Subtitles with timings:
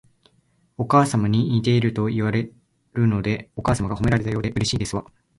[0.79, 2.51] お母様に似ているといわれ
[2.93, 5.05] るので、お母様が褒められたようでうれしいですわ